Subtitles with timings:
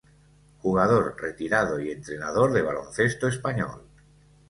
[0.63, 3.83] Jugador retirado y entrenador de baloncesto español.